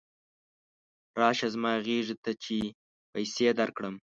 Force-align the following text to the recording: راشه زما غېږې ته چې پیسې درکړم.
راشه 1.21 1.47
زما 1.53 1.73
غېږې 1.85 2.15
ته 2.23 2.31
چې 2.43 2.57
پیسې 3.13 3.47
درکړم. 3.59 3.95